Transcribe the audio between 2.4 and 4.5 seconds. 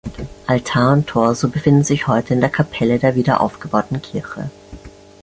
der Kapelle der wieder aufgebauten Kirche.